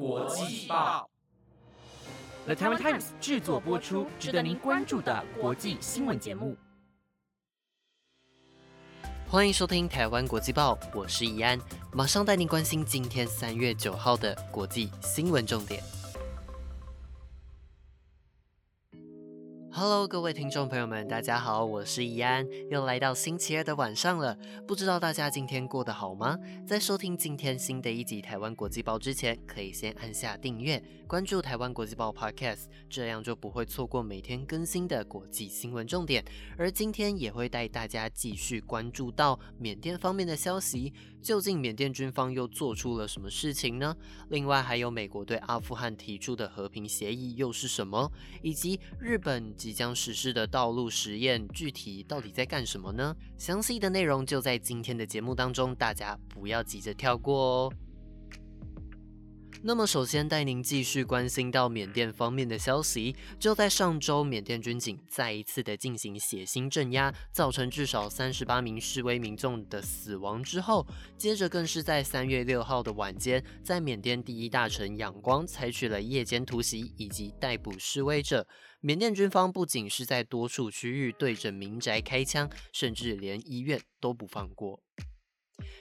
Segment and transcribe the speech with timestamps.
[0.00, 1.10] 国际报
[2.46, 6.56] ，The Taiwan Times 制作播出，值得您关注的国际新闻节目。
[9.28, 11.60] 欢迎收听台湾国际报，我是怡安，
[11.92, 15.82] 马上带您关心今天三月九号的国际新闻重点。
[19.80, 24.36] Hello，各位听众朋友们，大家好，我是怡安，又来到星期二的晚上了。
[24.68, 26.38] 不知道大家今天过得好吗？
[26.66, 36.22] 在收听今天新的一集台湾国际报之前，可以先按下订阅，关注台湾国际报 Podcast，这样就不会错过每天更新的国际新闻重点。
[36.58, 40.92] 而今天也会带大家继续关注到缅甸方面的消息。
[41.22, 43.94] 究竟缅甸军方又做出了什么事情呢？
[44.30, 48.10] 另外还有美国对阿富汗提出的和平协议又是什么？
[48.42, 53.14] 以及日本即将实施的道路实验，具体到底在干什么呢？
[53.38, 57.72] 详细的内容就在今天的节目当中，大家不要急着跳过哦。
[59.62, 63.14] 那么，首先带您继续关心到缅甸方面的消息。
[63.38, 70.86] 就在上周，缅甸军警再一次的进行血腥镇压，造成至少三十八名示威民众的死亡之后，
[71.18, 78.46] 接着更是在三月六号的晚间，在缅甸第一大城仰光采取了夜间突袭以及逮捕示威者。
[78.80, 84.80] 缅甸军方不仅是在多处区域对着民宅开枪，甚至连医院都不放过。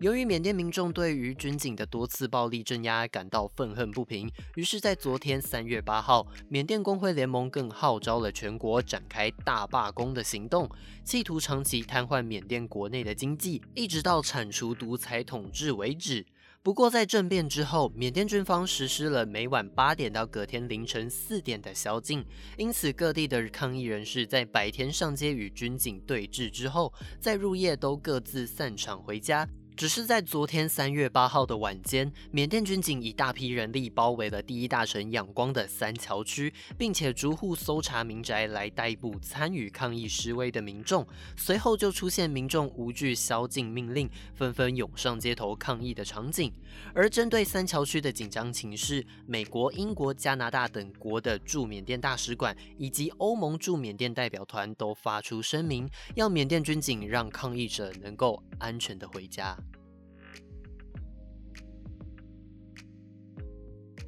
[0.00, 10.68] 由于缅甸民众对于军警的多次暴力镇压感到愤恨不平，于是，在昨天三月八号，缅甸工会联盟更号召了全国展开大罢工的行动，
[11.04, 16.24] 企图长期瘫痪缅甸国内的经济，一直到铲除独裁统治为止。
[16.62, 22.22] 不过，在政变之后，缅甸军方实施了每晚八点到隔天凌晨四点的宵禁，
[22.58, 29.48] 因此各地的抗议人士在白天上街与军警对峙之后，在入夜都各自散场回家。
[29.76, 41.06] 只是在昨天三月八号的晚间，缅甸军警以大批人力包围了第一大城仰光的三桥区，并且逐户搜查民宅来逮捕参与抗议示威的民众。
[41.34, 46.52] 随后就出现民众无惧宵禁命令，纷纷涌上街头抗议的场景。
[46.92, 59.56] 而针对三桥区的紧张情势，美国、英国、加拿大等国的驻缅甸大使馆以及欧盟驻缅甸代表团都发出声明，要缅甸军警让抗议者能够安全的回家。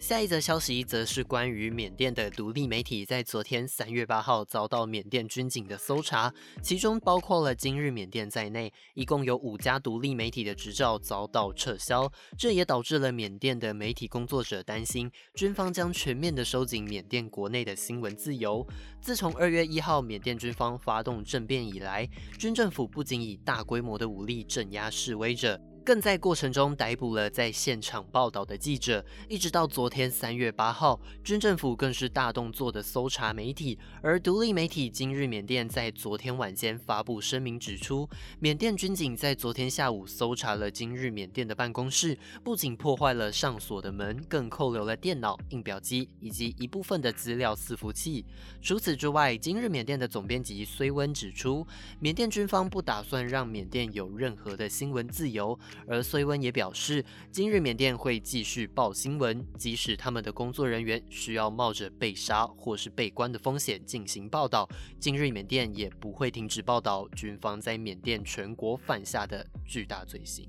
[0.02, 12.12] 下一则消息则是关于缅甸的独立媒体在昨天三月八号遭到缅甸军警的搜查，其中包括了今日缅甸在内，一共有五家独立媒体的执照遭到撤销。
[12.36, 18.66] 这也导致了缅甸的媒体工作者担心，军方将全面的收紧缅甸国内的新闻自由。
[19.00, 22.04] 自从二月一号缅甸军方发动政变以来，
[22.36, 25.60] 军政府不仅以大规模的武力镇压示威者。
[25.84, 33.76] 更在过程中逮捕了在现场报道的记者，一直到昨天三月八号，军政府更是大动作的搜查媒体。
[34.00, 48.24] 而独立媒体今日缅甸在昨天晚间发布声明指出，缅甸军警在昨天下午搜查了今日缅甸的办公室，不仅破坏了上锁的门，更扣留了电脑、印表机以及一部分的资料伺服器。
[48.60, 51.66] 除此之外，今日缅甸的总编辑虽温指出，
[51.98, 55.58] 缅甸军方不打算让缅甸有任何的新闻自由。
[55.86, 64.68] 而隋温也表示，今日缅甸会继续报新闻，即使他们的工作人员需要冒着被杀或是被关的风险进行报道，
[64.98, 70.48] 今日缅甸也不会停止报道军方在缅甸全国犯下的巨大罪行。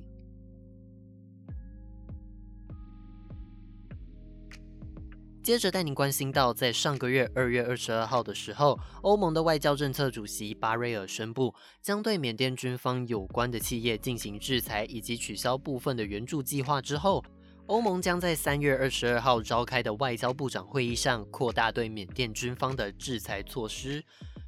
[5.43, 17.21] 接着带您关心到，在上个月二月二十二号的时候，欧盟的外交政策主席巴瑞尔宣布，将对缅甸军方有关的企业进行制裁，以及取消部分的援助计划之后，
[17.65, 24.01] 欧盟将在三月二十二号召开的外交部长会议上扩大对缅甸军方的制裁措施。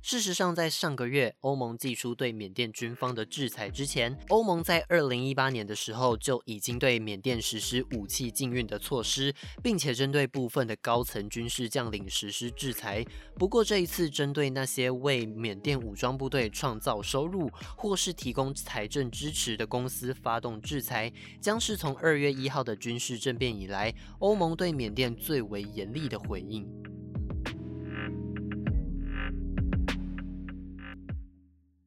[0.08, 13.04] 事实上，在上个月欧盟寄出对缅甸军方的制裁之前，欧盟在二零一八年的时候就已经对缅甸实施武器禁运的措施，并且针对部分的高层军事将领实施制裁。
[13.34, 21.12] 不过，这一次针对那些为缅甸武装部队创造收入或是提供财政支持的公司发动制裁，
[21.42, 26.64] 将是从二月一号的军事政变以来，欧盟对缅甸最为严厉的回应。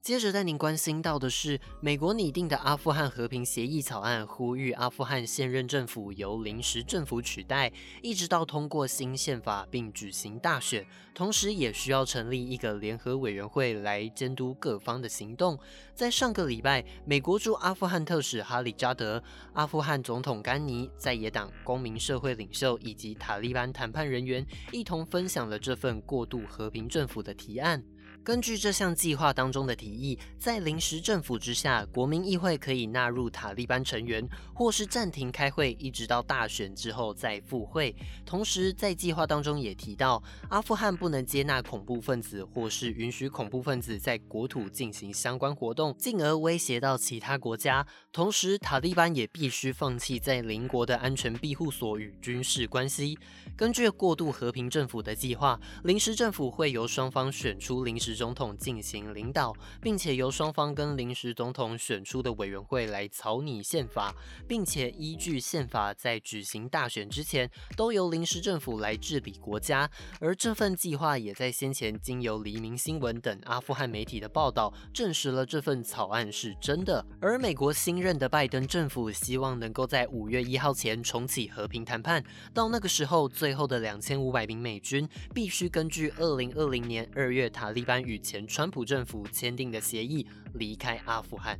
[0.08, 7.70] 接着带您关心到的是，美国拟定的阿富汗和平协议草案，呼吁阿富汗现任政府由临时政府取代，
[8.02, 15.58] 一直到通过新宪法并举行大选，同时也需要成立一个联合委员会来监督各方的行动。
[15.94, 19.22] 在上个礼拜，美国驻阿富汗特使哈里扎德、
[19.52, 27.84] 阿富汗总统甘尼、在野党、公民社会领袖以及塔利班谈判人员一同分享了这份过渡和平政府的提案。
[28.28, 37.96] 根据这项计划当中的提议，在临时政府之下，国民议会可以纳入塔利班成员，或是暂停开会，一直到大选之后再复会。
[38.26, 47.86] 同时，在计划当中也提到，阿富汗不能接纳恐怖分子，或是允许恐怖分子在国土进行相关活动，进而威胁到其他国家。
[48.12, 53.18] 同时，塔利班也必须放弃在邻国的安全庇护所与军事关系。
[53.56, 58.17] 根据过渡和平政府的计划，临时政府会由双方选出临时。
[58.18, 64.12] 总统进行领导，并且由双方跟临时总统选出的委员会来草拟宪法，
[64.48, 69.88] 并且依据宪法在举行大选之前，都由临时政府来治理国家。
[70.20, 77.06] 而这份计划也在先前经由黎明新闻等阿富汗媒体的报道，证实了这份草案是真的。
[77.20, 82.22] 而美国新任的拜登政府希望能够在五月一号前重启和平谈判，
[82.52, 87.97] 到那个时候，最后的两千五百名美军必须根据二零二零年二月塔利班。
[88.02, 91.58] 与前川普政府签订的协议，离开阿富汗。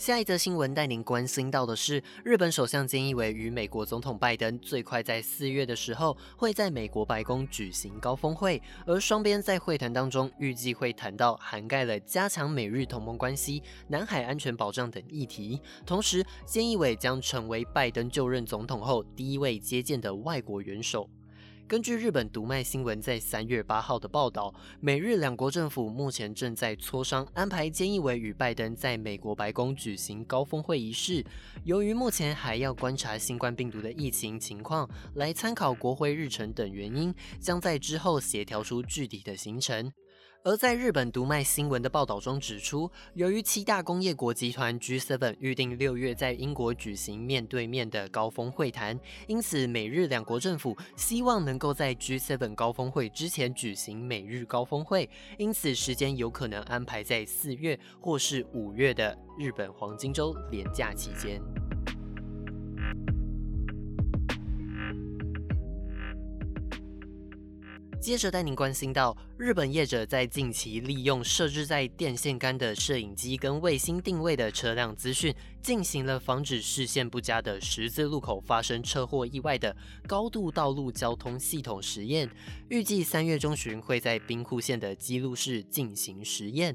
[0.00, 15.60] 下一则新闻带您关心到的是，日本首相菅义伟与美国总统拜登最快在四月的时候会在美国白宫举行高峰会，而双边在会谈当中预计会谈到涵盖了加强美日同盟关系、南海安全保障等议题。
[15.84, 21.10] 同时，菅义伟将成为拜登就任总统后第一位接见的外国元首。
[21.70, 31.24] 根据日本读卖新闻在三月八号的报道，美日两国政府目前正在磋商安排菅义伟与拜登在美国白宫举行高峰会仪式。
[31.62, 39.92] 由于目前还要观察新冠病毒的疫情情况，来参考国会日程等原因，将在之后协调出具体的行程。
[40.42, 61.38] 而在日本读卖新闻的报道中指出，由于七大工业国集团 G7 预定六月在英国举行面对面的高峰会谈，因此美日两国政府希望能够在 G7 高峰会之前举行美日高峰会，因此时间有可能安排在四月或是五月的日本黄金周连假期间。
[68.00, 79.76] 接着带您关心到，日本业者在近期利用设置在电线杆的摄影机跟卫星定位的车辆资讯，进行了防止视线不佳的十字路口发生车祸意外的
[80.06, 82.28] 高度道路交通系统实验，
[82.70, 86.74] 预计三月中旬会在兵库县的基路市进行实验。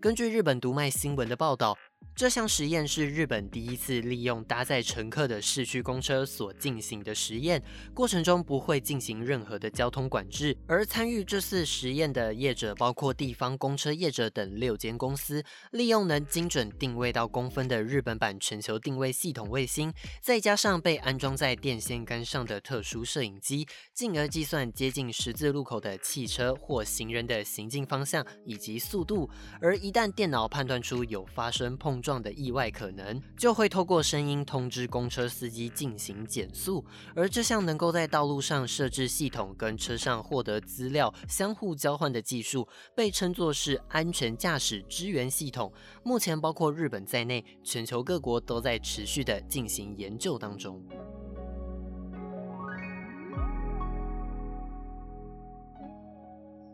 [0.00, 1.76] 根据日本读卖新闻的报道。
[2.14, 7.60] 这项实验是日本第一次利用搭载乘客的市区公车所进行的实验，
[7.92, 10.56] 过程中不会进行任何的交通管制。
[10.68, 29.28] 而参与这次实验的业者包括地方公车业者等六间公司，利用能精准定位到公分的日本版全球定位系统卫星，再加上被安装在电线杆上的特殊摄影机，进而计算接近十字路口的汽车或行人的行进方向以及速度。
[29.60, 36.82] 而一旦电脑判断出有发生碰碰撞的意外可能，就会透过声音通知公车司机进行减速。
[37.14, 42.66] 而这项能够在道路上设置系统跟车上获得资料相互交换的技术，
[42.96, 45.70] 被称作是安全驾驶支援系统。
[46.02, 50.82] 目前包括日本在内，全球各国都在持续的进行研究当中。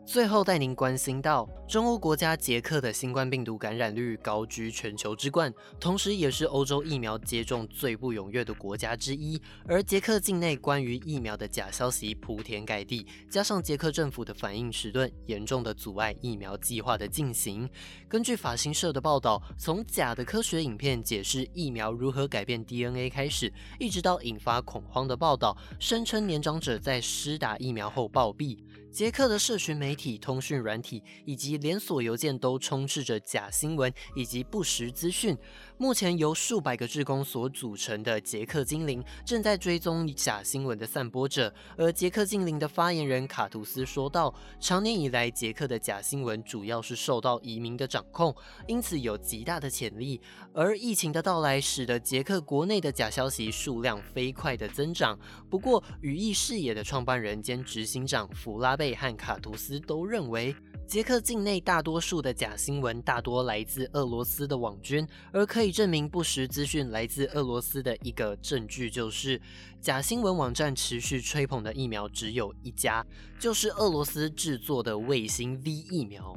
[0.09, 9.39] 最后带您关心到，中欧国家捷克的新冠病毒感染率高居全球之冠，同时也是欧洲疫苗接种最不踊跃的国家之一。
[9.67, 17.69] 而捷克境内关于疫苗的假消息铺天盖地，加上捷克政府的反应迟钝，严重的阻碍疫苗计划的进行。
[18.07, 28.57] 根据法新社的报道，从假的科学影片解释疫苗如何改变 DNA 开始，一直到引发恐慌的报道，声称年长者在施打疫苗后暴毙。
[28.91, 35.37] 捷克的社群媒体、通讯软体以及连锁邮件都充斥着假新闻以及不实资讯。
[35.81, 48.35] 目前由数百个志工所组成的捷克精灵正在追踪假新闻的散播者，而捷克精灵的发言人卡图斯说道：“长年以来，捷克的假新闻主要是受到移民的掌控，
[48.67, 50.19] 因此有极大的潜力。
[50.53, 55.17] 而疫情的到来使得捷克国内的假消息数量飞快的增长。
[55.49, 60.53] 不过，语义视野的创办人兼执行长弗拉贝和卡图斯都认为。”
[60.89, 69.39] 捷克境内大多数的假新闻大多来自俄罗斯的网军，而可以证明不实资讯来自俄罗斯的一个证据就是，
[69.79, 73.05] 假新闻网站持续吹捧的疫苗只有一家，
[73.39, 76.35] 就是俄罗斯制作的卫星 V 疫苗。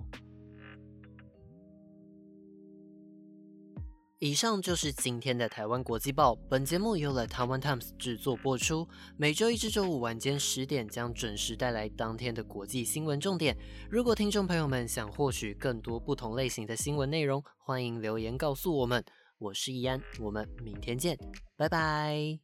[4.23, 6.33] 以上就是今天的台湾国际报。
[6.49, 13.57] 本节目由了台湾 Times 制作播出，每周一至周五晚间十点将准时带来当天的国际新闻重点。
[13.91, 19.05] 如果听众朋友们想获取更多不同类型的新闻内容，欢迎留言告诉我们。
[19.39, 21.19] 我是易安，我们明天见，
[21.57, 22.39] 拜拜。